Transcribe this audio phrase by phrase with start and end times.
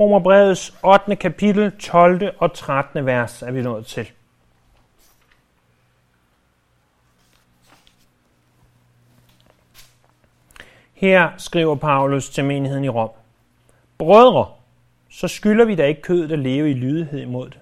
[0.00, 1.16] Romerbrevets 8.
[1.16, 2.34] kapitel, 12.
[2.38, 3.06] og 13.
[3.06, 4.10] vers er vi nået til.
[10.94, 13.10] Her skriver Paulus til menigheden i Rom.
[13.98, 14.46] Brødre,
[15.10, 17.58] så skylder vi da ikke kødet at leve i lydighed imod det.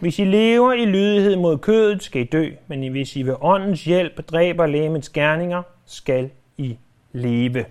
[0.00, 3.84] Hvis I lever i lydighed mod kødet, skal I dø, men hvis I ved åndens
[3.84, 6.78] hjælp dræber lægemets gerninger, skal I
[7.12, 7.64] leve.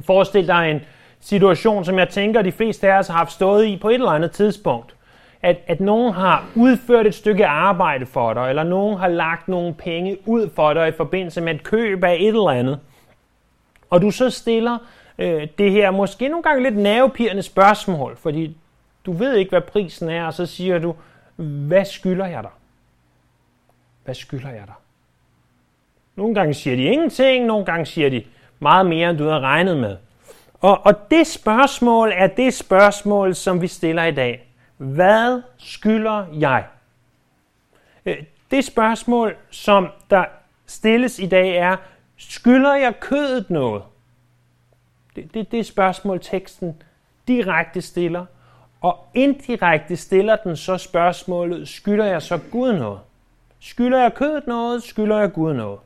[0.00, 0.80] Forestil dig en
[1.22, 4.10] situation, som jeg tænker, de fleste af os har haft stået i på et eller
[4.10, 4.94] andet tidspunkt.
[5.42, 9.74] At, at nogen har udført et stykke arbejde for dig, eller nogen har lagt nogle
[9.74, 12.80] penge ud for dig i forbindelse med et køb af et eller andet.
[13.90, 14.78] Og du så stiller
[15.18, 18.56] øh, det her måske nogle gange lidt nervepirrende spørgsmål, fordi
[19.06, 20.94] du ved ikke, hvad prisen er, og så siger du,
[21.36, 22.50] hvad skylder jeg dig?
[24.04, 24.74] Hvad skylder jeg dig?
[26.16, 28.24] Nogle gange siger de ingenting, nogle gange siger de
[28.58, 29.96] meget mere, end du havde regnet med.
[30.62, 34.48] Og, og det spørgsmål er det spørgsmål, som vi stiller i dag.
[34.76, 36.64] Hvad skylder jeg?
[38.06, 40.24] Øh, det spørgsmål, som der
[40.66, 41.76] stilles i dag er,
[42.16, 43.82] skylder jeg kødet noget?
[45.16, 46.82] Det, det, det spørgsmål, teksten
[47.28, 48.26] direkte stiller.
[48.80, 53.00] Og indirekte stiller den så spørgsmålet, skylder jeg så Gud noget?
[53.60, 54.82] Skylder jeg kødet noget?
[54.82, 55.80] Skylder jeg Gud noget?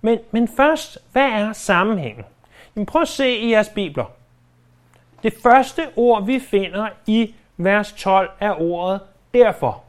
[0.00, 2.24] Men, men først, hvad er sammenhængen?
[2.76, 4.04] Men prøv at se i jeres bibler.
[5.22, 9.00] Det første ord, vi finder i vers 12, er ordet
[9.34, 9.82] derfor.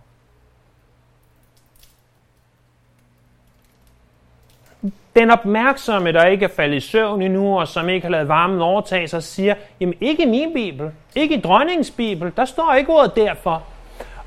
[5.15, 8.61] Den opmærksomme, der ikke er faldet i søvn endnu, og som ikke har lavet varmen
[8.61, 12.91] overtage sig, siger, jamen ikke i min bibel, ikke i dronningens bibel, der står ikke
[12.91, 13.63] ordet derfor.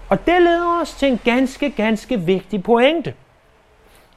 [0.09, 3.15] Og det leder os til en ganske, ganske vigtig pointe.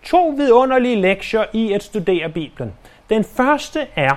[0.03, 2.73] To vidunderlige lektier i at studere Bibelen.
[3.09, 4.15] Den første er,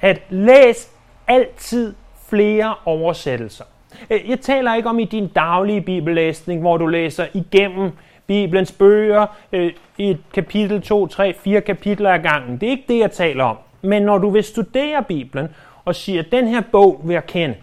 [0.00, 0.90] at læs
[1.26, 1.94] altid
[2.28, 3.64] flere oversættelser.
[4.10, 7.90] Øh, jeg taler ikke om i din daglige bibellæsning, hvor du læser igennem
[8.26, 12.60] Bibelens bøger øh, i et kapitel, to, tre, fire kapitler ad gangen.
[12.60, 13.56] Det er ikke det, jeg taler om.
[13.82, 15.48] Men når du vil studere Bibelen
[15.84, 17.54] og siger, at den her bog vil jeg kende,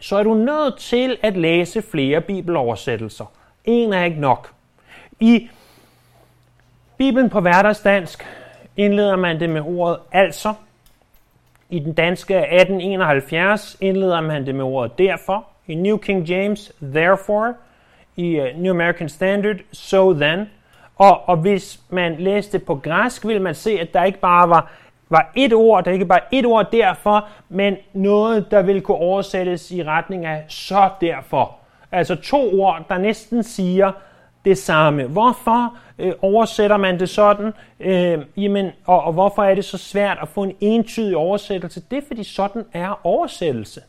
[0.00, 3.24] så er du nødt til at læse flere bibeloversættelser.
[3.64, 4.52] En er ikke nok.
[5.20, 5.48] I
[6.98, 8.26] Bibelen på hverdagsdansk
[8.76, 10.54] indleder man det med ordet altså.
[11.70, 15.46] I den danske 1871 indleder man det med ordet derfor.
[15.66, 17.54] I New King James, therefore.
[18.16, 20.50] I uh, New American Standard, so then.
[20.96, 24.72] Og, og hvis man læste på græsk, vil man se, at der ikke bare var,
[25.08, 29.70] var et ord, der ikke bare et ord derfor, men noget, der ville kunne oversættes
[29.70, 31.56] i retning af så derfor.
[31.92, 33.92] Altså to ord, der næsten siger
[34.46, 35.04] det samme.
[35.04, 37.52] Hvorfor øh, oversætter man det sådan?
[37.80, 41.82] Øh, jamen, og, og hvorfor er det så svært at få en entydig oversættelse?
[41.90, 43.80] Det er, fordi sådan er oversættelse.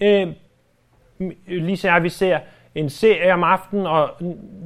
[0.00, 0.28] Øh,
[1.46, 2.38] lige så er vi ser
[2.74, 4.10] en serie om aftenen, og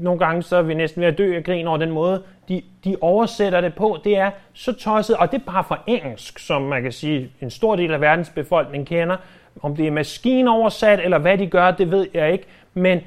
[0.00, 2.62] nogle gange så er vi næsten ved at dø af grin over den måde, de,
[2.84, 3.98] de oversætter det på.
[4.04, 7.50] Det er så tosset, og det er bare for engelsk, som man kan sige, en
[7.50, 9.16] stor del af verdens befolkning kender.
[9.62, 12.46] Om det er maskinoversat, eller hvad de gør, det ved jeg ikke.
[12.76, 13.00] Men,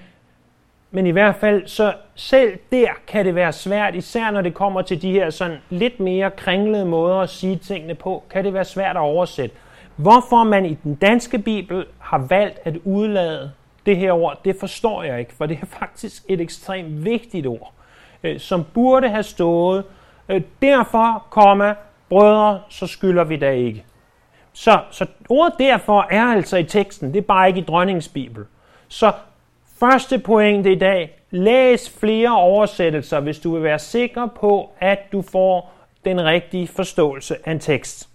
[0.91, 4.81] men i hvert fald, så selv der kan det være svært, især når det kommer
[4.81, 8.65] til de her sådan lidt mere kringlede måder at sige tingene på, kan det være
[8.65, 9.55] svært at oversætte.
[9.95, 13.51] Hvorfor man i den danske bibel har valgt at udlade
[13.85, 17.73] det her ord, det forstår jeg ikke, for det er faktisk et ekstremt vigtigt ord,
[18.23, 19.83] øh, som burde have stået.
[20.29, 21.75] Øh, derfor, komma,
[22.09, 23.83] brødre, så skylder vi da ikke.
[24.53, 28.45] Så, så ordet derfor er altså i teksten, det er bare ikke i dronningens bibel.
[28.87, 29.11] Så
[29.79, 35.21] første pointe i dag, læs flere oversættelser, hvis du vil være sikker på, at du
[35.21, 35.71] får
[36.05, 38.09] den rigtige forståelse af en tekst.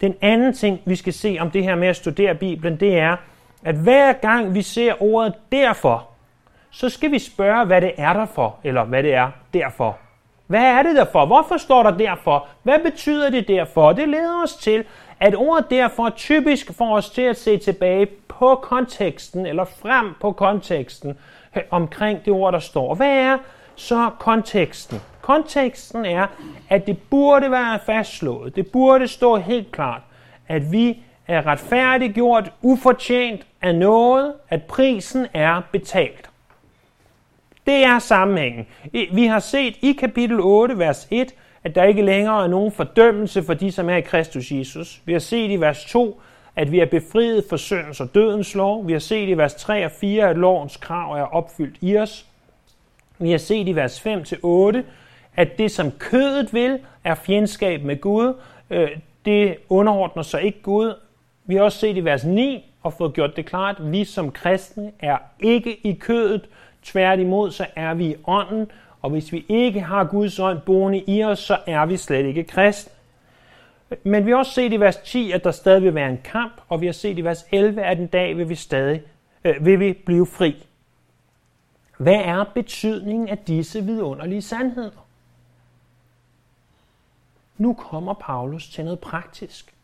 [0.00, 3.16] Den anden ting, vi skal se om det her med at studere Bibelen, det er,
[3.64, 6.08] at hver gang vi ser ordet derfor,
[6.70, 9.98] så skal vi spørge, hvad det er derfor, eller hvad det er derfor.
[10.46, 11.26] Hvad er det derfor?
[11.26, 12.46] Hvorfor står der derfor?
[12.62, 13.92] Hvad betyder det derfor?
[13.92, 14.84] Det leder os til,
[15.20, 20.32] at ordet derfor typisk får os til at se tilbage på konteksten, eller frem på
[20.32, 21.18] konteksten,
[21.56, 22.94] øh, omkring det ord, der står.
[22.94, 23.38] Hvad er
[23.76, 25.00] så konteksten?
[25.20, 26.26] Konteksten er,
[26.68, 30.00] at det burde være fastslået, det burde stå helt klart,
[30.48, 36.30] at vi er retfærdiggjort ufortjent af noget, at prisen er betalt.
[37.66, 38.66] Det er sammenhængen.
[39.12, 41.34] Vi har set i kapitel 8, vers 1,
[41.64, 45.02] at der ikke længere er nogen fordømmelse for de, som er i Kristus Jesus.
[45.04, 46.20] Vi har set i vers 2,
[46.56, 48.86] at vi er befriet for syndens og dødens lov.
[48.86, 52.26] Vi har set i vers 3 og 4, at lovens krav er opfyldt i os.
[53.18, 54.84] Vi har set i vers 5 til 8,
[55.36, 58.34] at det, som kødet vil, er fjendskab med Gud.
[58.70, 58.90] Øh,
[59.24, 60.94] det underordner sig ikke Gud.
[61.44, 64.30] Vi har også set i vers 9 og fået gjort det klart, at vi som
[64.30, 66.48] kristne er ikke i kødet.
[66.82, 68.70] Tværtimod så er vi i ånden,
[69.02, 72.44] og hvis vi ikke har Guds ånd boende i os, så er vi slet ikke
[72.44, 72.92] kristne.
[74.02, 76.52] Men vi har også set i vers 10, at der stadig vil være en kamp,
[76.68, 79.02] og vi har set i vers 11, at en dag vil vi stadig
[79.44, 80.66] øh, vil vi blive fri.
[81.98, 85.06] Hvad er betydningen af disse vidunderlige sandheder?
[87.58, 89.74] Nu kommer Paulus til noget praktisk.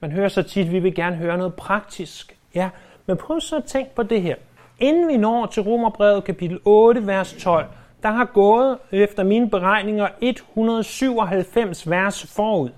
[0.00, 2.38] Man hører så tit, at vi vil gerne høre noget praktisk.
[2.54, 2.70] Ja,
[3.06, 4.36] men prøv så at tænke på det her.
[4.80, 7.66] Inden vi når til Romerbrevet kapitel 8, vers 12,
[8.02, 12.70] der har gået efter mine beregninger 197 vers forud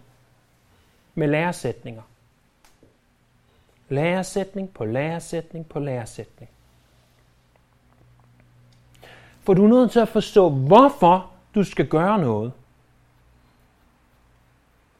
[1.15, 2.03] med læresætninger.
[3.89, 6.51] Læresætning på læresætning på læresætning.
[9.43, 12.53] For du er nødt til at forstå, hvorfor du skal gøre noget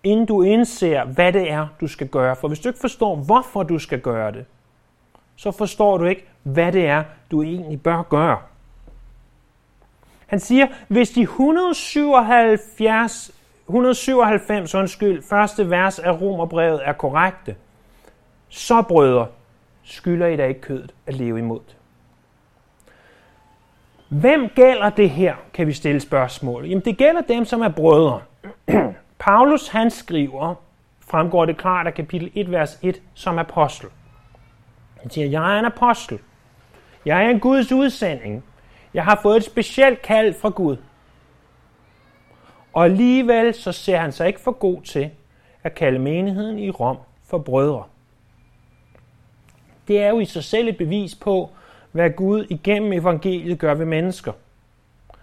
[0.05, 2.37] inden du indser, hvad det er, du skal gøre.
[2.37, 4.45] For hvis du ikke forstår, hvorfor du skal gøre det,
[5.37, 8.39] så forstår du ikke, hvad det er, du egentlig bør gøre.
[10.27, 13.31] Han siger, hvis de 177,
[13.69, 17.57] 197 undskyld, første vers af Romerbrevet er korrekte,
[18.49, 19.27] så brødre,
[19.83, 21.61] skylder I da ikke kødet at leve imod
[24.09, 26.67] Hvem gælder det her, kan vi stille spørgsmål.
[26.67, 28.21] Jamen det gælder dem, som er brødre.
[29.19, 30.55] Paulus han skriver,
[31.01, 33.89] fremgår det klart af kapitel 1, vers 1, som apostel.
[35.03, 36.19] Han siger, jeg er en apostel.
[37.07, 38.45] Jeg er en Guds udsending.
[38.95, 40.77] Jeg har fået et specielt kald fra Gud.
[42.73, 45.11] Og alligevel så ser han sig ikke for god til
[45.63, 47.85] at kalde menigheden i Rom for brødre.
[49.89, 51.51] Det er jo i sig selv et bevis på,
[51.93, 54.33] hvad Gud igennem evangeliet gør ved mennesker.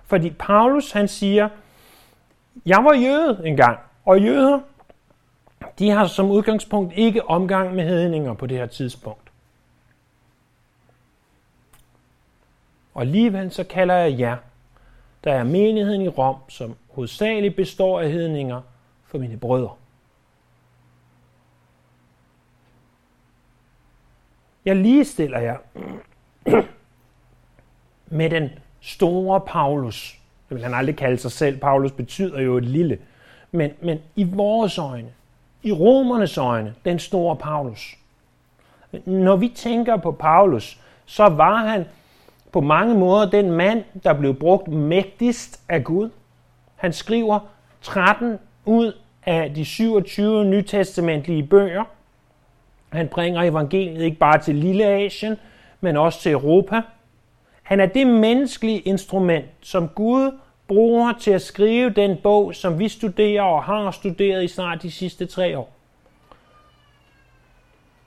[0.05, 1.49] Fordi Paulus han siger,
[2.65, 4.59] jeg var jøde engang, og jøder,
[5.79, 9.28] de har som udgangspunkt ikke omgang med hedninger på det her tidspunkt.
[12.99, 14.37] Og alligevel så kalder jeg jer,
[15.23, 18.61] der er menigheden i Rom, som hovedsageligt består af hedninger,
[19.05, 19.73] for mine brødre.
[24.65, 25.57] Jeg ligestiller jer
[28.17, 28.49] med den
[28.81, 30.19] store Paulus.
[30.49, 31.59] Det vil han aldrig kalde sig selv.
[31.59, 32.99] Paulus betyder jo et lille.
[33.51, 35.11] Men, men i vores øjne,
[35.63, 37.97] i romernes øjne, den store Paulus.
[39.05, 41.85] Når vi tænker på Paulus, så var han
[42.51, 46.09] på mange måder den mand, der blev brugt mægtigst af Gud.
[46.75, 47.39] Han skriver
[47.81, 48.93] 13 ud
[49.25, 51.83] af de 27 nytestamentlige bøger.
[52.89, 55.37] Han bringer evangeliet ikke bare til Lille Asien,
[55.81, 56.81] men også til Europa.
[57.63, 60.31] Han er det menneskelige instrument, som Gud
[60.67, 64.91] bruger til at skrive den bog, som vi studerer og har studeret i snart de
[64.91, 65.73] sidste tre år.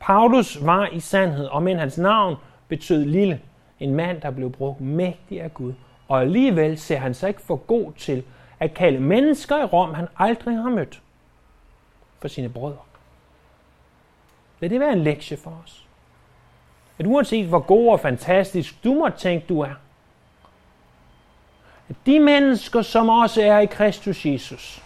[0.01, 2.37] Paulus var i sandhed, og men hans navn
[2.69, 3.41] betød lille,
[3.83, 5.73] en mand, der blev brugt mægtig af Gud.
[6.09, 8.25] Og alligevel ser han sig ikke for god til
[8.61, 11.03] at kalde mennesker i Rom, han aldrig har mødt,
[12.21, 12.79] for sine brødre.
[14.61, 15.87] Lad det være en lektie for os.
[16.99, 19.75] At uanset hvor god og fantastisk du må tænke, du er,
[21.89, 24.83] at de mennesker, som også er i Kristus Jesus,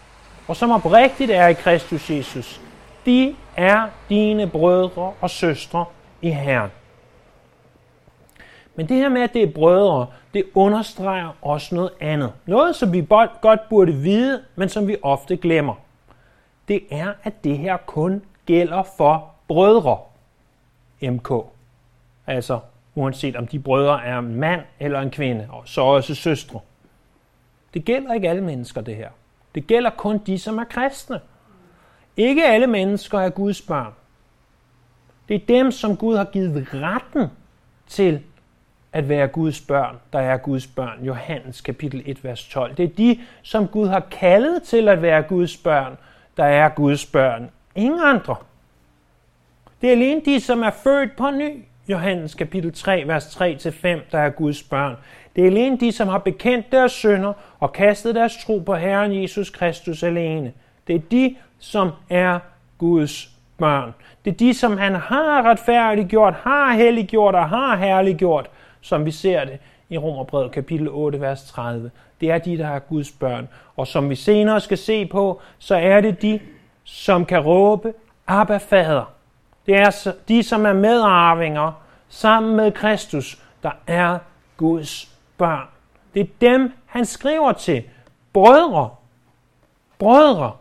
[0.49, 2.61] og som oprigtigt er i Kristus Jesus,
[3.07, 5.85] de er dine brødre og søstre
[6.23, 6.71] i Herren.
[8.77, 12.33] Men det her med, at det er brødre, det understreger også noget andet.
[12.47, 13.07] Noget, som vi
[13.41, 15.75] godt burde vide, men som vi ofte glemmer.
[16.69, 19.99] Det er, at det her kun gælder for brødre.
[21.03, 21.31] MK.
[22.27, 22.61] Altså,
[22.95, 26.61] uanset om de brødre er en mand eller en kvinde, og så også søstre.
[27.75, 29.11] Det gælder ikke alle mennesker, det her.
[29.55, 31.21] Det gælder kun de, som er kristne.
[32.17, 33.93] Ikke alle mennesker er Guds børn.
[35.29, 37.27] Det er dem, som Gud har givet retten
[37.87, 38.23] til
[38.97, 41.05] at være Guds børn, der er Guds børn.
[41.05, 42.75] Johannes kapitel 1, vers 12.
[42.75, 45.99] Det er de, som Gud har kaldet til at være Guds børn,
[46.37, 47.51] der er Guds børn.
[47.75, 48.37] Ingen andre.
[49.81, 51.65] Det er alene de, som er født på ny.
[51.89, 54.97] Johannes kapitel 3, vers 3-5, der er Guds børn.
[55.37, 59.23] Det er alene de, som har bekendt deres synder og kastet deres tro på Herren
[59.23, 60.53] Jesus Kristus alene.
[60.87, 62.39] Det er de, som er
[62.79, 63.95] Guds børn.
[64.25, 68.51] Det er de, som han har retfærdiggjort, har helliggjort og har herliggjort,
[68.87, 71.91] som vi ser det i Romerbrevet kapitel 8, vers 30.
[72.21, 73.49] Det er de, der er Guds børn.
[73.77, 76.41] Og som vi senere skal se på, så er det de,
[76.85, 77.95] som kan råbe,
[78.27, 79.13] Abba Fader.
[79.67, 81.73] Det er de, som er medarvinger
[82.09, 84.19] sammen med Kristus, der er
[84.57, 85.69] Guds børn.
[86.15, 87.85] Det er dem, han skriver til.
[88.33, 88.91] Brødre.
[89.99, 90.57] Brødre.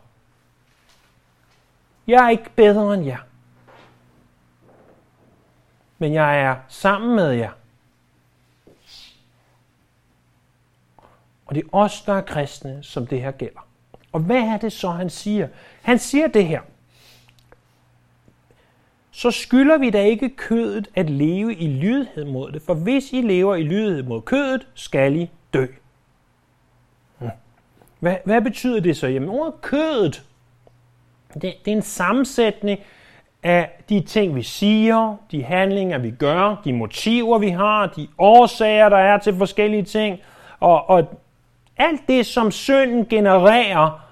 [2.07, 3.17] Jeg er ikke bedre end jer.
[5.97, 7.51] Men jeg er sammen med jer.
[11.45, 13.67] Og det er os, der er kristne, som det her gælder.
[14.11, 15.47] Og hvad er det så, han siger?
[15.81, 16.61] Han siger det her.
[19.11, 23.21] Så skylder vi da ikke kødet at leve i lydighed mod det, for hvis I
[23.21, 25.65] lever i lydighed mod kødet, skal I dø.
[27.19, 27.27] Hm.
[27.99, 29.07] Hvad, hvad betyder det så?
[29.07, 30.23] Jamen ordet kødet,
[31.33, 32.79] det, det er en sammensætning
[33.43, 38.89] af de ting, vi siger, de handlinger, vi gør, de motiver, vi har, de årsager,
[38.89, 40.19] der er til forskellige ting,
[40.59, 41.19] og, og
[41.77, 44.05] alt det, som synden genererer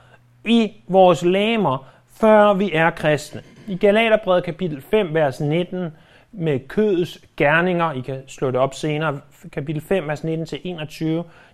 [0.46, 3.42] i vores læmer, før vi er kristne.
[3.68, 5.88] I Galaterbrevet kapitel 5, vers 19,
[6.32, 9.20] med kødets gerninger, I kan slå det op senere,
[9.52, 11.06] kapitel 5, vers 19-21,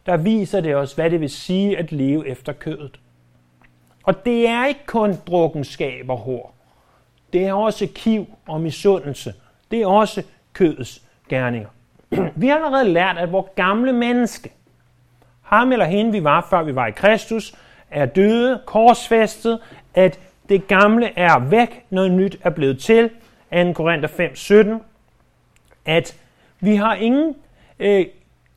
[0.05, 2.99] der viser det os, hvad det vil sige at leve efter kødet.
[4.03, 6.55] Og det er ikke kun drukkenskab og hår.
[7.33, 9.33] Det er også kiv og misundelse.
[9.71, 10.23] Det er også
[10.53, 11.69] kødets gerninger.
[12.35, 14.51] Vi har allerede lært, at vores gamle menneske,
[15.49, 17.53] ham eller hende vi var, før vi var i Kristus,
[17.91, 19.59] er døde, korsfæstet,
[19.93, 23.09] at det gamle er væk, noget nyt er blevet til.
[23.53, 23.73] 2.
[23.73, 24.81] Korinther 5, 17.
[25.85, 26.17] At
[26.59, 27.35] vi har ingen
[27.79, 28.05] øh,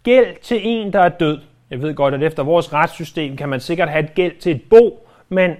[0.03, 1.39] gæld til en, der er død.
[1.71, 4.63] Jeg ved godt, at efter vores retssystem kan man sikkert have et gæld til et
[4.71, 5.57] bo, men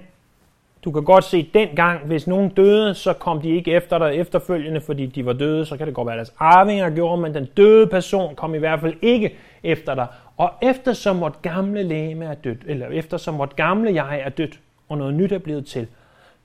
[0.83, 4.15] du kan godt se, at dengang, hvis nogen døde, så kom de ikke efter dig
[4.15, 5.65] efterfølgende, fordi de var døde.
[5.65, 8.57] Så kan det godt være, at deres arvinger gjorde, men den døde person kom i
[8.57, 10.07] hvert fald ikke efter dig.
[10.37, 14.59] Og eftersom vort gamle læme er dødt, eller eftersom vort gamle jeg er dødt,
[14.89, 15.87] og noget nyt er blevet til,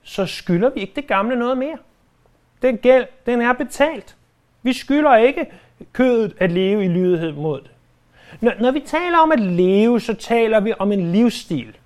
[0.02, 1.78] så skylder vi ikke det gamle noget mere.
[2.62, 4.16] Den gæld, den er betalt.
[4.62, 5.46] Vi skylder ikke
[5.92, 7.70] kødet at leve i lydighed mod det.
[8.40, 11.76] Når, når vi taler om at leve, så taler vi om en livsstil.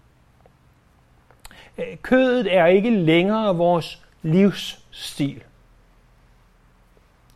[1.78, 5.42] Øh, kødet er ikke længere vores livsstil.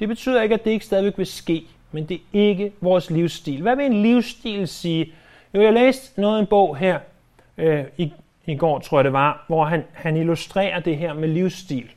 [0.00, 3.62] Det betyder ikke, at det ikke stadigvæk vil ske, men det er ikke vores livsstil.
[3.62, 5.12] Hvad vil en livsstil sige?
[5.54, 6.98] Jo, jeg læste noget i en bog her
[7.58, 8.12] øh, i
[8.46, 11.90] i går, tror jeg det var, hvor han, han illustrerer det her med livsstil.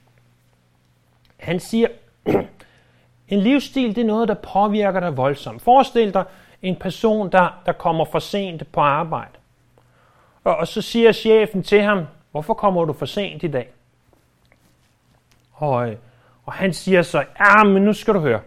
[1.37, 1.87] Han siger,
[3.29, 5.61] en livsstil det er noget, der påvirker dig voldsomt.
[5.61, 6.23] Forestil dig
[6.61, 9.31] en person, der, der kommer for sent på arbejde.
[10.43, 13.69] Og, og så siger chefen til ham, hvorfor kommer du for sent i dag?
[15.53, 15.95] Og, øh,
[16.45, 18.39] og han siger så, ja, men nu skal du høre.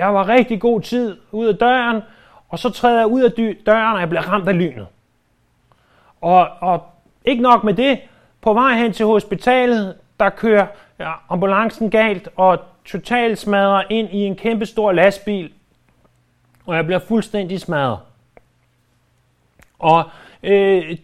[0.00, 2.02] Jeg var rigtig god tid ud af døren,
[2.48, 3.30] og så træder jeg ud af
[3.66, 4.86] døren, og jeg bliver ramt af lynet.
[6.20, 6.82] Og, og
[7.24, 8.00] ikke nok med det,
[8.40, 10.66] på vej hen til hospitalet, der kører
[10.98, 15.52] ja, ambulancen galt og totalt smadrer ind i en kæmpe stor lastbil,
[16.66, 17.98] og jeg bliver fuldstændig smadret.
[19.78, 20.04] Og
[20.42, 20.96] øh,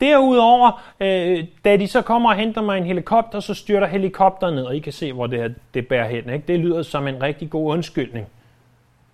[0.00, 4.64] derudover, øh, da de så kommer og henter mig en helikopter, så styrter helikopteren ned,
[4.64, 6.30] og I kan se, hvor det her det bærer hen.
[6.30, 6.44] Ikke?
[6.48, 8.26] Det lyder som en rigtig god undskyldning.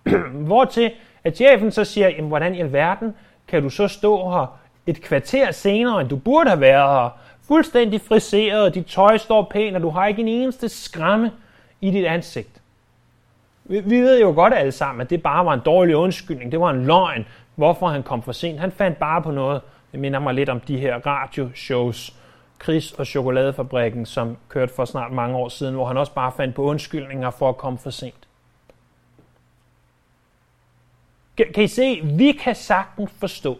[0.47, 0.91] Hvortil
[1.23, 3.15] at chefen så siger, jamen, hvordan i alverden
[3.47, 7.09] kan du så stå her et kvarter senere, end du burde have været her,
[7.47, 11.31] fuldstændig friseret, og dit tøj står pænt, og du har ikke en eneste skræmme
[11.81, 12.61] i dit ansigt.
[13.65, 16.59] Vi, vi ved jo godt alle sammen, at det bare var en dårlig undskyldning, det
[16.59, 18.59] var en løgn, hvorfor han kom for sent.
[18.59, 22.13] Han fandt bare på noget, det minder mig lidt om de her radioshows,
[22.63, 26.55] Chris og Chokoladefabrikken, som kørte for snart mange år siden, hvor han også bare fandt
[26.55, 28.27] på undskyldninger for at komme for sent.
[31.37, 33.57] Kan I se, vi kan sagtens forstå,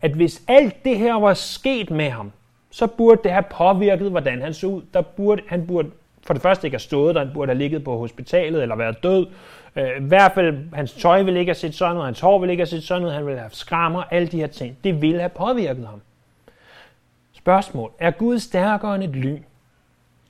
[0.00, 2.32] at hvis alt det her var sket med ham,
[2.70, 4.82] så burde det have påvirket, hvordan han så ud.
[4.94, 5.90] Der burde, han burde
[6.26, 9.02] for det første ikke have stået der, han burde have ligget på hospitalet eller været
[9.02, 9.26] død.
[9.76, 12.52] Øh, I hvert fald, hans tøj ville ikke have set sådan ud, hans hår ville
[12.52, 14.76] ikke have set sådan ud, han ville have skrammer, alle de her ting.
[14.84, 16.00] Det ville have påvirket ham.
[17.32, 17.92] Spørgsmål.
[17.98, 19.42] Er Gud stærkere end et lyn?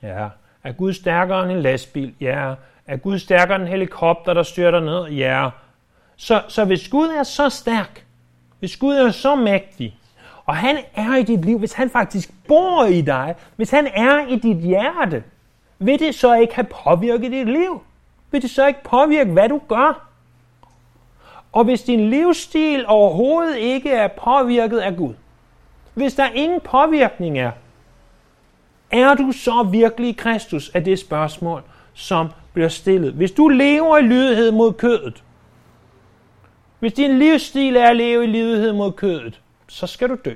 [0.01, 0.27] Ja.
[0.63, 2.13] Er Gud stærkere end en lastbil?
[2.21, 2.53] Ja.
[2.87, 5.05] Er Gud stærkere end en helikopter, der styrter ned?
[5.05, 5.49] Ja.
[6.21, 8.05] Så, så hvis Gud er så stærk,
[8.59, 9.95] hvis Gud er så mægtig,
[10.45, 14.27] og han er i dit liv, hvis han faktisk bor i dig, hvis han er
[14.27, 15.23] i dit hjerte,
[15.79, 17.81] vil det så ikke have påvirket dit liv?
[18.31, 20.07] Vil det så ikke påvirke, hvad du gør?
[21.51, 25.13] Og hvis din livsstil overhovedet ikke er påvirket af Gud,
[25.93, 27.51] hvis der ingen påvirkning er,
[28.91, 31.63] er du så virkelig Kristus af det spørgsmål,
[31.93, 33.13] som bliver stillet?
[33.13, 35.23] Hvis du lever i lydighed mod kødet,
[36.81, 40.33] hvis din livsstil er at leve i lidighed mod kødet, så skal du dø.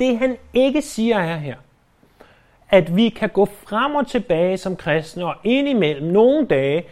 [0.00, 1.56] Det han ikke siger er her,
[2.68, 6.84] at vi kan gå frem og tilbage som kristne, og indimellem nogle dage,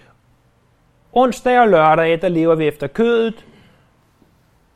[1.13, 3.47] onsdag og lørdag, der lever vi efter kødet,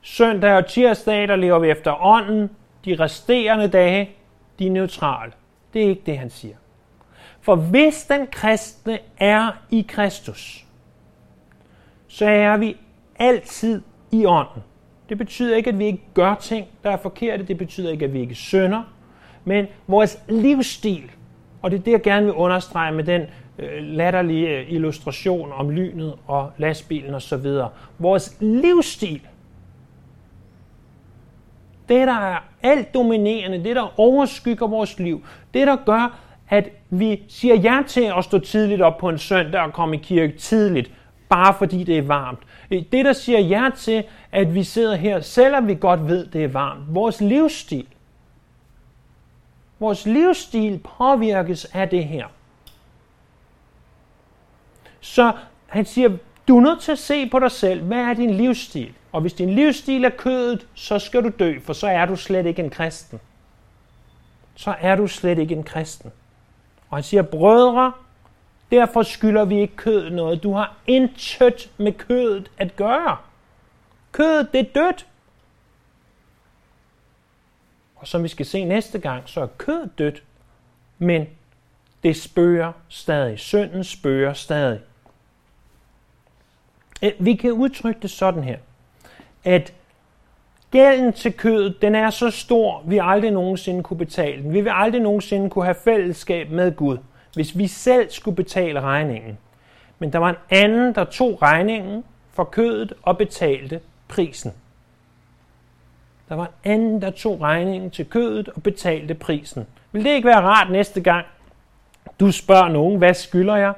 [0.02, 2.50] søndag og tirsdag, der lever vi efter ånden,
[2.84, 4.10] de resterende dage,
[4.58, 5.32] de er neutrale.
[5.74, 6.56] Det er ikke det, han siger.
[7.40, 10.64] For hvis den kristne er i Kristus,
[12.08, 12.76] så er vi
[13.18, 14.62] altid i ånden.
[15.08, 17.42] Det betyder ikke, at vi ikke gør ting, der er forkerte.
[17.42, 18.82] Det betyder ikke, at vi ikke synder.
[19.44, 21.10] Men vores livsstil,
[21.62, 23.22] og det er det, jeg gerne vil understrege med den
[23.58, 27.46] øh, latterlige øh, illustration om lynet og lastbilen osv.
[27.98, 29.20] Vores livsstil,
[31.88, 36.18] det der er alt dominerende, det der overskygger vores liv, det der gør,
[36.48, 39.98] at vi siger ja til at stå tidligt op på en søndag og komme i
[39.98, 40.90] kirke tidligt,
[41.28, 42.38] bare fordi det er varmt.
[42.70, 46.44] Øh, det, der siger ja til, at vi sidder her, selvom vi godt ved, det
[46.44, 46.94] er varmt.
[46.94, 47.86] Vores livsstil.
[49.80, 52.26] Vores livsstil påvirkes af det her.
[55.00, 55.32] Så
[55.66, 56.10] han siger,
[56.48, 57.82] du er nødt til at se på dig selv.
[57.82, 58.94] Hvad er din livsstil?
[59.12, 62.46] Og hvis din livsstil er kødet, så skal du dø, for så er du slet
[62.46, 63.20] ikke en kristen.
[64.54, 66.12] Så er du slet ikke en kristen.
[66.90, 67.92] Og han siger, brødre,
[68.70, 70.42] derfor skylder vi ikke kødet noget.
[70.42, 73.16] Du har intet med kødet at gøre.
[74.12, 75.06] Kødet, det er dødt.
[77.96, 80.22] Og som vi skal se næste gang, så er kødet dødt,
[80.98, 81.26] men
[82.02, 83.38] det spørger stadig.
[83.38, 84.80] Synden spørger stadig.
[87.02, 88.58] Øh, vi kan udtrykke det sådan her,
[89.44, 89.72] at
[90.70, 94.52] gælden til kødet, den er så stor, vi aldrig nogensinde kunne betale den.
[94.52, 96.98] Vi vil aldrig nogensinde kunne have fællesskab med Gud,
[97.34, 99.38] hvis vi selv skulle betale regningen.
[99.98, 104.52] Men der var en anden, der tog regningen for kødet og betalte prisen.
[106.28, 109.66] Der var en anden, der tog regningen til kødet og betalte prisen.
[109.92, 111.26] Vil det ikke være rart næste gang,
[112.20, 113.72] du spørger nogen, hvad skylder jeg?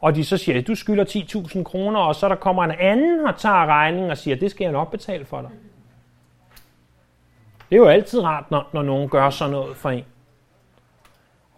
[0.00, 3.36] Og de så siger, du skylder 10.000 kroner, og så der kommer en anden og
[3.36, 5.50] tager regningen og siger, det skal jeg nok betale for dig.
[7.70, 10.04] Det er jo altid rart, når, når nogen gør sådan noget for en.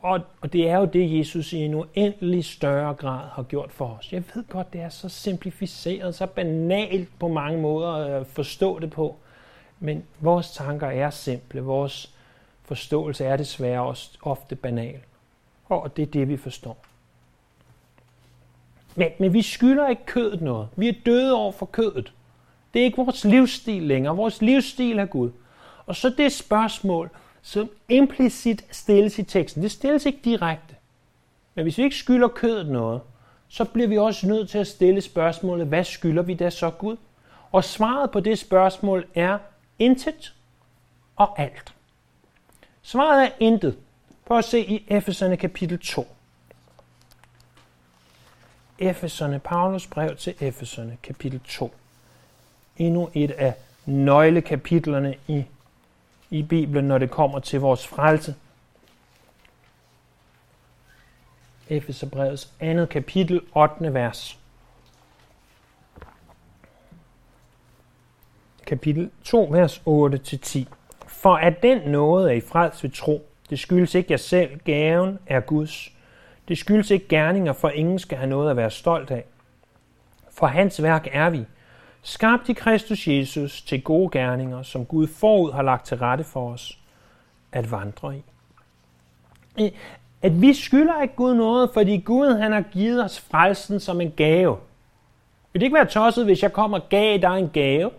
[0.02, 3.86] Og, og det er jo det, Jesus i en uendelig større grad har gjort for
[3.86, 4.13] os.
[4.13, 8.78] Jeg ved godt, det er så simplificeret, så banalt på mange måder at øh, forstå
[8.78, 9.17] det på.
[9.80, 11.60] Men vores tanker er simple.
[11.60, 12.15] Vores
[12.63, 15.00] forståelse er desværre også ofte banal.
[15.69, 16.84] Og det er det, vi forstår.
[18.95, 20.69] Men, men vi skylder ikke kødet noget.
[20.76, 22.13] Vi er døde over for kødet.
[22.75, 24.17] Det er ikke vores livsstil længere.
[24.17, 25.30] Vores livsstil er Gud.
[25.86, 27.10] Og så det spørgsmål,
[27.42, 29.62] som implicit stilles i teksten.
[29.62, 30.74] Det stilles ikke direkte.
[31.54, 33.00] Men hvis vi ikke skylder kødet noget,
[33.48, 36.96] så bliver vi også nødt til at stille spørgsmålet, hvad skylder vi da så Gud?
[37.52, 39.38] Og svaret på det spørgsmål er
[39.78, 40.34] intet
[41.16, 41.74] og alt.
[42.82, 43.78] Svaret er intet.
[44.24, 46.08] Prøv at se i Efeserne kapitel 2.
[48.78, 51.74] Efeserne, Paulus brev til Efeserne, kapitel 2.
[52.76, 53.54] Endnu et af
[53.86, 55.44] nøglekapitlerne i,
[56.30, 58.34] i Bibelen, når det kommer til vores frelse.
[61.69, 63.95] Efeserbrevets andet kapitel, 8.
[63.95, 64.38] vers.
[68.66, 70.64] Kapitel 2, vers 8-10.
[71.06, 75.19] For at den nåde er i frels ved tro, det skyldes ikke jer selv, gaven
[75.26, 75.93] er Guds.
[76.49, 79.25] Det skyldes ikke gerninger, for ingen skal have noget at være stolt af.
[80.30, 81.45] For hans værk er vi,
[82.02, 86.52] skabt i Kristus Jesus til gode gerninger, som Gud forud har lagt til rette for
[86.52, 86.78] os
[87.52, 88.23] at vandre i.
[90.23, 94.10] At vi skylder ikke Gud noget, fordi Gud han har givet os frelsen som en
[94.10, 94.56] gave.
[95.52, 97.91] Vil det ikke være tosset, hvis jeg kommer og gav dig en gave,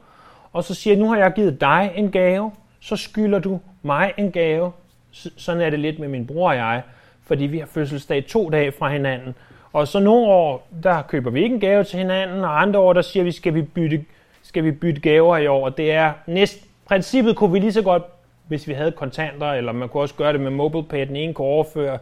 [0.54, 4.32] og så siger, nu har jeg givet dig en gave, så skylder du mig en
[4.32, 4.72] gave.
[5.12, 6.84] Sådan er det lidt med min bror og jeg
[7.32, 9.36] fordi vi har fødselsdag to dage fra hinanden.
[9.74, 12.94] Og så nogle år, der køber vi ikke en gave til hinanden, og andre år,
[12.94, 14.06] der siger vi, skal vi bytte,
[14.44, 15.66] skal vi bytte gaver i år.
[15.66, 18.04] Og det er næst, princippet kunne vi lige så godt,
[18.48, 21.48] hvis vi havde kontanter, eller man kunne også gøre det med MobilePay, den ene kunne
[21.48, 21.98] overføre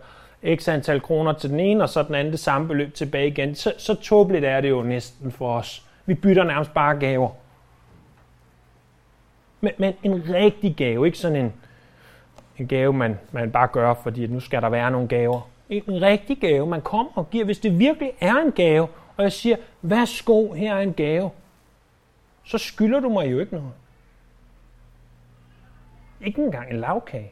[0.55, 3.55] x antal kroner til den ene, og så den anden det samme beløb tilbage igen.
[3.55, 5.83] Så, så tåbeligt er det jo næsten for os.
[6.05, 7.29] Vi bytter nærmest bare gaver.
[9.61, 11.53] Men, men en rigtig gave, ikke sådan en,
[12.57, 15.49] en gave, man, man bare gør, fordi nu skal der være nogle gaver.
[15.69, 19.31] En rigtig gave, man kommer og giver, hvis det virkelig er en gave, og jeg
[19.31, 21.31] siger, værsgo, her er en gave,
[22.43, 23.71] så skylder du mig jo ikke noget.
[26.21, 27.31] Ikke engang en lavkage.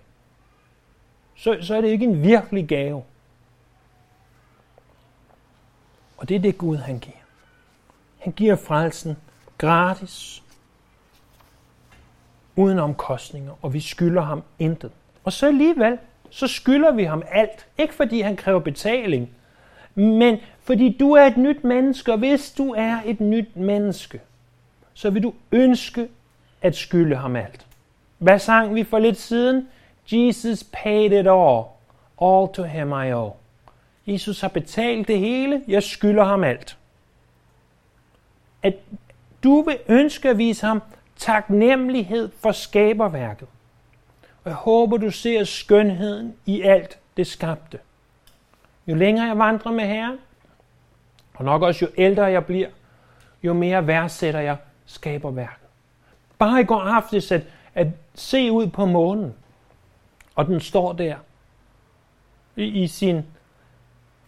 [1.36, 3.04] Så, så er det ikke en virkelig gave.
[6.17, 7.17] Og det er det Gud, han giver.
[8.17, 9.17] Han giver frelsen
[9.58, 10.43] gratis,
[12.56, 14.91] uden omkostninger, og vi skylder ham intet.
[15.23, 17.67] Og så alligevel, så skylder vi ham alt.
[17.77, 19.29] Ikke fordi han kræver betaling,
[19.95, 24.21] men fordi du er et nyt menneske, og hvis du er et nyt menneske,
[24.93, 26.07] så vil du ønske
[26.61, 27.65] at skylde ham alt.
[28.17, 29.67] Hvad sang vi for lidt siden?
[30.11, 31.63] Jesus paid it all.
[32.21, 33.33] All to him I owe.
[34.07, 35.61] Jesus har betalt det hele.
[35.67, 36.77] Jeg skylder ham alt.
[38.63, 38.73] At
[39.43, 40.81] du vil ønske at vise ham
[41.17, 43.47] taknemmelighed for skaberværket.
[44.47, 47.79] Og jeg håber, du ser skønheden i alt det skabte.
[48.88, 50.17] Jo længere jeg vandrer med Herren,
[51.33, 52.67] og nok også jo ældre jeg bliver,
[53.43, 55.67] jo mere værdsætter jeg skaberværket.
[56.39, 57.41] Bare i går aftes at,
[57.75, 59.33] at se ud på månen,
[60.36, 61.15] og den står der
[62.55, 63.25] i, i sin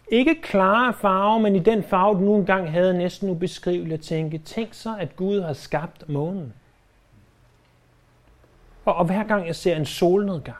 [0.08, 4.38] ikke klare farve, men i den farve, den nu engang havde næsten ubeskriveligt at tænke,
[4.38, 6.52] tænk så, at Gud har skabt månen.
[8.84, 10.58] Og, og hver gang jeg ser en solnedgang,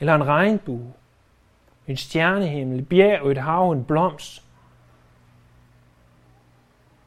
[0.00, 0.92] eller en regnbue,
[1.86, 4.42] en stjernehimmel, et bjerg, et hav, en blomst,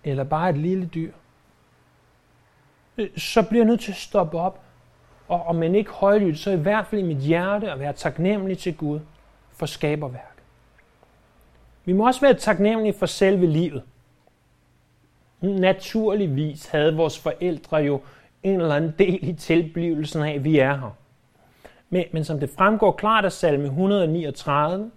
[0.03, 1.11] eller bare et lille dyr,
[2.97, 4.59] øh, så bliver jeg nødt til at stoppe op,
[5.27, 8.57] og om man ikke højlydt, så i hvert fald i mit hjerte at være taknemmelig
[8.57, 8.99] til Gud
[9.51, 10.33] for skaberværk.
[11.85, 13.83] Vi må også være taknemmelige for selve livet.
[15.41, 18.01] Naturligvis havde vores forældre jo
[18.43, 20.95] en eller anden del i tilblivelsen af, at vi er her.
[21.89, 24.91] Men, men som det fremgår klart af salme 139,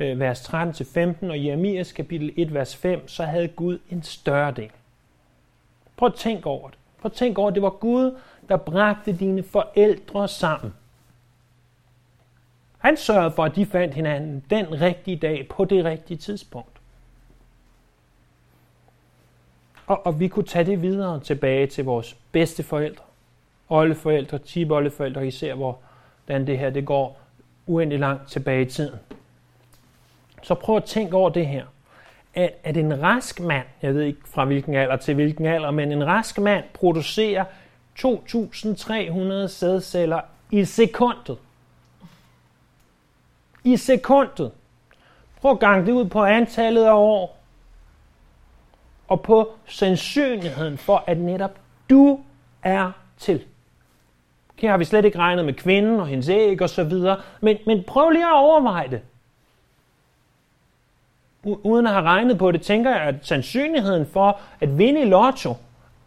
[0.00, 4.70] øh, vers 13-15 og Jeremias kapitel 1, vers 5, så havde Gud en større del.
[5.96, 6.78] Prøv at tænke over det.
[7.00, 10.74] Prøv at tænke over, at det var Gud, der bragte dine forældre sammen.
[12.78, 16.73] Han sørgede for, at de fandt hinanden den rigtige dag på det rigtige tidspunkt.
[19.86, 23.04] Og, og vi kunne tage det videre tilbage til vores bedste forældre,
[23.68, 27.20] oldeforældre, tipoldeforældre, især hvordan det her det går
[27.66, 28.98] uendelig langt tilbage i tiden.
[30.42, 31.64] Så prøv at tænke over det her.
[32.34, 35.92] At, at en rask mand, jeg ved ikke fra hvilken alder til hvilken alder, men
[35.92, 37.44] en rask mand producerer
[37.98, 40.20] 2.300 sædceller
[40.50, 41.38] i sekundet.
[43.64, 44.52] I sekundet.
[45.40, 47.43] Prøv at gange det ud på antallet af år.
[49.14, 51.58] Og på sandsynligheden for, at netop
[51.90, 52.20] du
[52.62, 53.44] er til.
[54.58, 57.20] Her har vi slet ikke regnet med kvinden og hendes æg og så videre.
[57.40, 59.02] Men, men prøv lige at overveje det.
[61.44, 65.56] Uden at have regnet på det, tænker jeg, at sandsynligheden for at vinde i lotto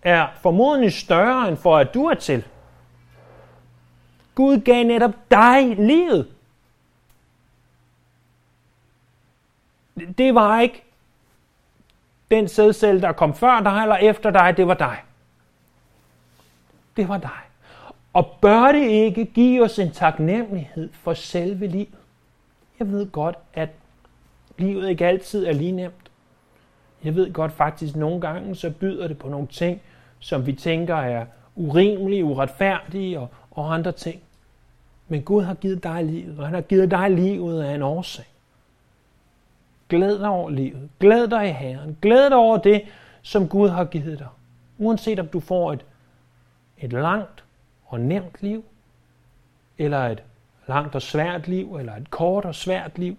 [0.02, 2.44] er formodentlig større end for, at du er til.
[4.36, 6.28] Gud gav netop dig livet.
[10.18, 10.87] Det var ikke
[12.32, 14.98] den sædcelle, der kom før dig eller efter dig, det var dig.
[16.98, 17.40] Det var dig.
[18.14, 21.96] Og bør det ikke give os en taknemmelighed for selve livet?
[22.80, 23.70] Jeg ved godt, at
[24.58, 26.12] livet ikke altid er lige nemt.
[27.04, 29.82] Jeg ved godt faktisk, at nogle gange så byder det på nogle ting,
[30.20, 34.22] som vi tænker er urimelige, uretfærdige og, og andre ting.
[35.08, 38.26] Men Gud har givet dig livet, og han har givet dig livet af en årsag.
[39.90, 40.90] Glæd dig over livet.
[41.00, 41.98] Glæd dig i Herren.
[42.02, 42.82] Glæd dig over det,
[43.22, 44.28] som Gud har givet dig.
[44.78, 45.86] Uanset om du får et,
[46.78, 47.44] et langt
[47.86, 48.64] og nemt liv,
[49.78, 50.24] eller et
[50.68, 53.18] langt og svært liv, eller et kort og svært liv.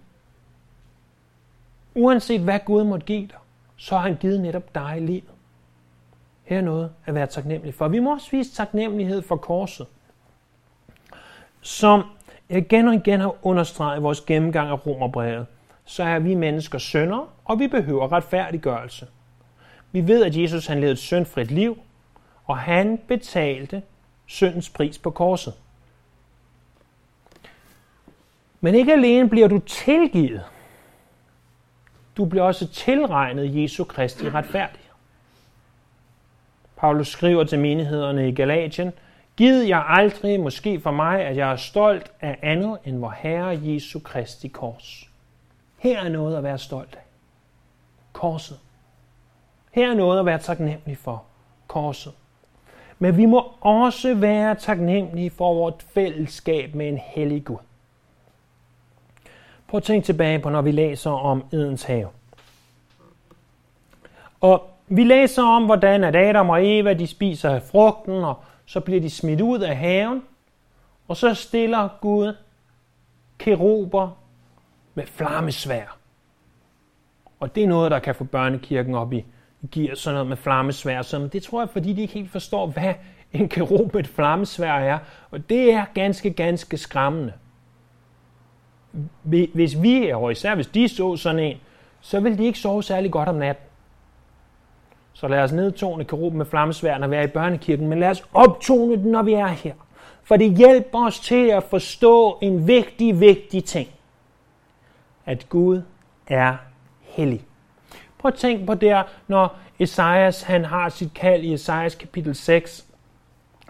[1.95, 3.37] Uanset hvad Gud måtte give dig,
[3.77, 5.29] så har han givet netop dig livet.
[6.43, 7.87] Her er noget at være taknemmelig for.
[7.87, 9.87] Vi må også vise taknemmelighed for korset,
[11.61, 12.03] som
[12.49, 15.45] jeg igen og igen har understreget i vores gennemgang af Romerbrevet,
[15.89, 19.07] så er vi mennesker sønder, og vi behøver retfærdiggørelse.
[19.91, 21.77] Vi ved, at Jesus han levede et syndfrit liv,
[22.45, 23.81] og han betalte
[24.25, 25.53] syndens pris på korset.
[28.61, 30.43] Men ikke alene bliver du tilgivet,
[32.17, 34.93] du bliver også tilregnet Jesu Kristi retfærdighed.
[36.77, 38.91] Paulus skriver til menighederne i Galatien,
[39.37, 43.59] Gid jeg aldrig, måske for mig, at jeg er stolt af andet end vor Herre
[43.63, 45.08] Jesu Kristi kors.
[45.79, 47.01] Her er noget at være stolt af.
[48.13, 48.59] Korset.
[49.71, 51.23] Her er noget at være taknemmelig for.
[51.67, 52.13] Korset.
[52.99, 57.57] Men vi må også være taknemmelige for vort fællesskab med en hellig Gud.
[59.67, 62.07] Prøv at tænke tilbage på, når vi læser om Edens have.
[64.41, 68.79] Og vi læser om, hvordan at Adam og Eva de spiser af frugten, og så
[68.79, 70.23] bliver de smidt ud af haven,
[71.07, 72.35] og så stiller Gud
[73.37, 74.09] keruber
[74.99, 75.97] med flammesvær.
[77.39, 79.25] Og det er noget, der kan få børnekirken op i
[79.71, 81.01] gear, sådan noget med flammesvær.
[81.01, 82.93] Så det tror jeg, fordi de ikke helt forstår, hvad
[83.33, 84.99] en kerub med et flammesvær er.
[85.31, 87.33] Og det er ganske, ganske skræmmende.
[89.53, 91.57] Hvis vi, og især hvis de så sådan en,
[92.01, 93.65] så vil de ikke sove særlig godt om natten.
[95.13, 98.23] Så lad os nedtone keruben med flammesvær, når vi er i børnekirken, men lad os
[98.33, 99.73] optone den, når vi er her.
[100.23, 103.89] for det hjælper os til at forstå en vigtig, vigtig ting.
[105.29, 105.81] At Gud
[106.27, 106.57] er
[107.01, 107.45] hellig.
[108.17, 112.85] Prøv at tænke på det, når Esajas han har sit kald i Esajas kapitel 6,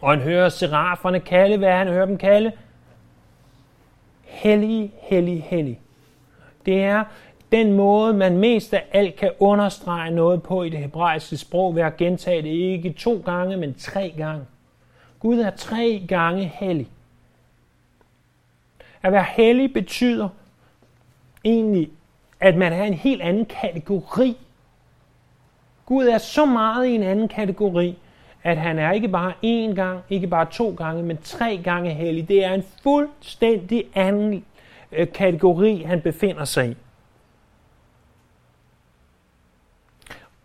[0.01, 2.51] og han hører seraferne kalde, hvad han hører dem kalde?
[4.23, 5.79] Hellig, hellig, hellig.
[6.65, 7.03] Det er
[7.51, 11.81] den måde, man mest af alt kan understrege noget på i det hebraiske sprog ved
[11.81, 14.45] at gentage det ikke to gange, men tre gange.
[15.19, 16.87] Gud er tre gange hellig.
[19.01, 20.29] At være hellig betyder
[21.45, 21.89] egentlig,
[22.39, 24.37] at man er en helt anden kategori.
[25.85, 27.97] Gud er så meget i en anden kategori,
[28.43, 32.27] at han er ikke bare én gang, ikke bare to gange, men tre gange hellig.
[32.27, 34.45] Det er en fuldstændig anden
[34.91, 36.75] øh, kategori, han befinder sig i.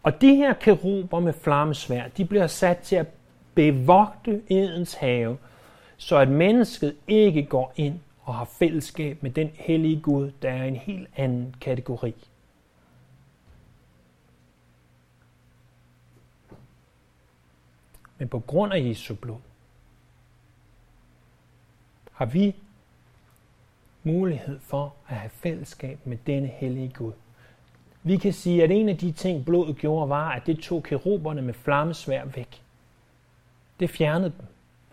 [0.03, 3.07] Og de her keruber med flammesvær, de bliver sat til at
[3.55, 5.39] bevogte Edens have,
[5.97, 10.65] så at mennesket ikke går ind og har fællesskab med den hellige Gud, der er
[10.65, 12.15] en helt anden kategori.
[18.19, 19.39] Men på grund af Jesu blod
[22.13, 22.57] har vi
[24.03, 27.13] mulighed for at have fællesskab med denne hellige Gud.
[28.03, 31.43] Vi kan sige, at en af de ting, blodet gjorde, var, at det tog keruberne
[31.43, 32.63] med flammesvær væk.
[33.81, 34.47] Det fjernede dem.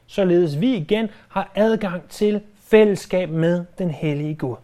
[0.08, 4.56] Således vi igen har adgang til fællesskab med den hellige Gud.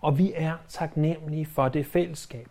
[0.00, 2.48] Og vi er taknemmelige for det fællesskab.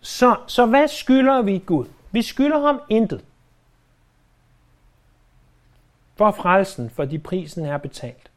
[0.00, 1.86] Så, så hvad skylder vi Gud?
[2.10, 3.24] Vi skylder ham intet.
[6.16, 8.30] For frelsen, fordi prisen er betalt.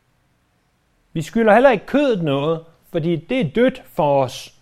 [1.13, 4.56] Vi skylder heller ikke kødet noget, fordi det er dødt for os.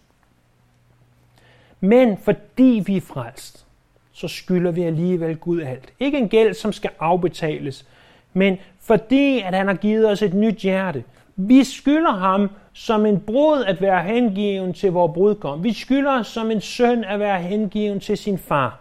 [1.79, 3.65] Men fordi vi er frelst,
[4.11, 5.93] så skylder vi alligevel Gud alt.
[5.99, 7.87] Ikke en gæld, som skal afbetales,
[8.33, 8.57] men
[8.89, 11.03] fordi at han har givet os et nyt hjerte.
[11.35, 15.63] Vi skylder ham som en brud at være hengiven til vores brudgom.
[15.63, 18.79] Vi skylder som en søn at være hengiven til sin far.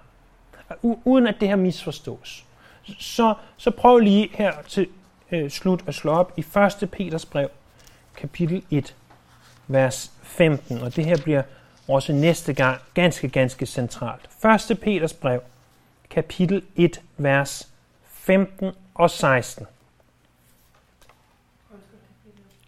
[0.82, 2.44] uden at det her misforstås.
[2.98, 4.86] Så, så prøv lige her til
[5.32, 6.44] øh, slut at slå op i
[6.82, 6.90] 1.
[6.90, 7.48] Peters brev,
[8.16, 8.94] kapitel 1,
[9.66, 10.82] vers 15.
[10.82, 11.42] Og det her bliver
[11.88, 14.28] også næste gang ganske, ganske centralt.
[14.70, 14.80] 1.
[14.80, 15.40] Peters brev,
[16.10, 17.68] kapitel 1, vers
[18.06, 19.66] 15 og 16.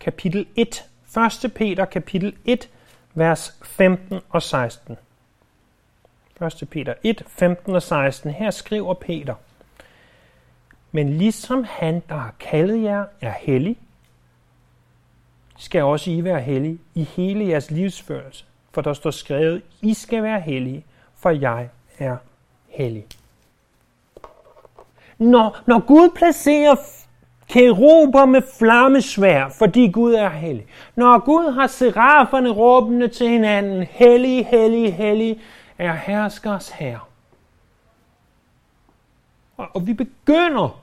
[0.00, 0.84] Kapitel 1.
[1.44, 1.52] 1.
[1.54, 2.68] Peter, kapitel 1,
[3.14, 4.96] vers 15 og 16.
[6.42, 6.68] 1.
[6.70, 8.30] Peter 1, 15 og 16.
[8.30, 9.34] Her skriver Peter,
[10.92, 13.76] Men ligesom han, der har kaldet jer, er hellig,
[15.58, 20.22] skal også I være hellige i hele jeres livsførelse for der står skrevet, I skal
[20.22, 20.84] være hellige,
[21.16, 22.16] for jeg er
[22.68, 23.06] hellig.
[25.18, 26.76] Når, når Gud placerer
[27.50, 30.66] keruber med flammesvær, fordi Gud er hellig.
[30.96, 35.40] Når Gud har seraferne råbende til hinanden, hellig, hellig, hellig,
[35.78, 37.00] er herskers herre.
[39.56, 40.80] Og, og vi begynder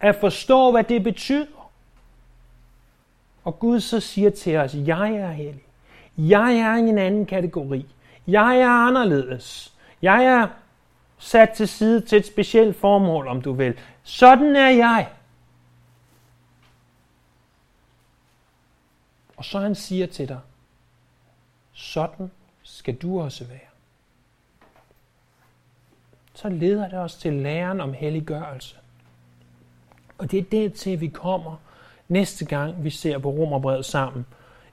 [0.00, 1.70] at forstå, hvad det betyder.
[3.44, 5.64] Og Gud så siger til os, jeg er hellig.
[6.18, 7.86] Jeg er i en anden kategori.
[8.26, 9.74] Jeg er anderledes.
[10.02, 10.46] Jeg er
[11.18, 13.74] sat til side til et specielt formål, om du vil.
[14.02, 15.06] Sådan er jeg.
[19.38, 20.38] Og så han siger til dig,
[21.72, 22.30] sådan
[22.62, 23.58] skal du også være.
[26.34, 28.76] Så leder det os til læren om helliggørelse.
[30.18, 31.56] Og det er det til, vi kommer
[32.08, 34.26] næste gang, vi ser på Romerbrevet sammen.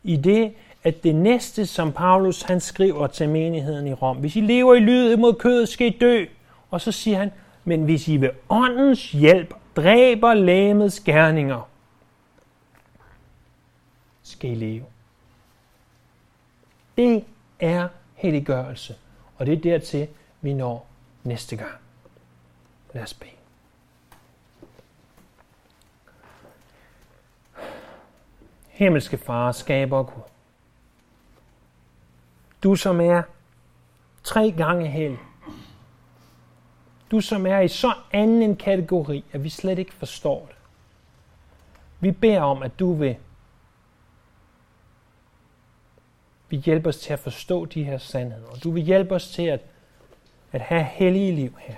[0.04, 4.42] I det, at det næste, som Paulus han skriver til menigheden i Rom, hvis I
[4.42, 6.26] lever i lydet mod kødet, skal I dø.
[6.72, 7.32] Og så siger han,
[7.64, 11.70] men hvis I ved åndens hjælp dræber lægemets gerninger,
[14.46, 14.86] skal I leve.
[16.98, 17.26] Det
[17.60, 18.96] er helliggørelse,
[19.38, 20.08] og det er dertil,
[20.42, 20.88] vi når
[21.24, 21.78] næste gang.
[22.94, 23.32] Lad os bede.
[28.70, 30.24] Himmelske Far, skaber Gud.
[32.64, 33.24] Du som er
[34.24, 35.18] tre gange hel.
[37.12, 40.56] Du som er i så anden en kategori, at vi slet ikke forstår det.
[42.00, 43.18] Vi beder om, at du vil
[46.50, 48.48] vi hjælper os til at forstå de her sandheder.
[48.48, 49.62] Og du vil hjælpe os til at,
[50.52, 51.76] at have hellige liv her.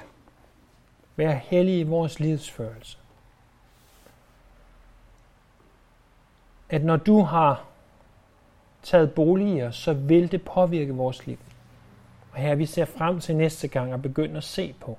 [1.15, 2.97] Være hellige i vores livsførelse.
[6.69, 7.65] At når du har
[8.83, 11.37] taget bolig i os, så vil det påvirke vores liv.
[12.31, 14.97] Og her vi ser frem til næste gang at begynde at se på,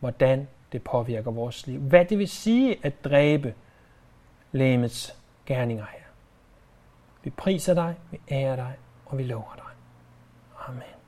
[0.00, 1.80] hvordan det påvirker vores liv.
[1.80, 3.54] Hvad det vil sige at dræbe
[4.52, 6.04] lægemets gerninger her.
[7.22, 8.72] Vi priser dig, vi ærer dig,
[9.12, 9.72] og vi lover dig.
[10.68, 11.01] Amen.